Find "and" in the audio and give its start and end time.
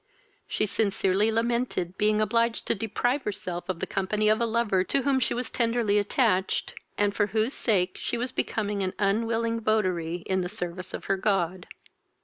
6.97-7.13